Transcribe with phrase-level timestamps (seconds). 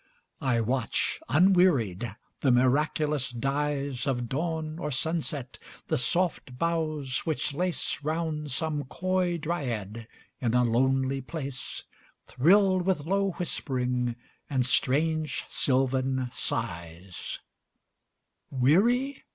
[0.41, 8.85] I watch, unwearied, the miraculous dyesOf dawn or sunset; the soft boughs which laceRound some
[8.85, 10.07] coy dryad
[10.39, 11.83] in a lonely place,
[12.25, 14.15] Thrilled with low whispering
[14.49, 19.23] and strange sylvan sighs:Weary?